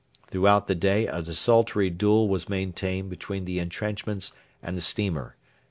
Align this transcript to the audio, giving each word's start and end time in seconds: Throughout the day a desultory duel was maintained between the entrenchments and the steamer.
Throughout 0.31 0.65
the 0.65 0.73
day 0.73 1.05
a 1.05 1.21
desultory 1.21 1.91
duel 1.91 2.27
was 2.27 2.49
maintained 2.49 3.11
between 3.11 3.45
the 3.45 3.59
entrenchments 3.59 4.33
and 4.59 4.75
the 4.75 4.81
steamer. 4.81 5.35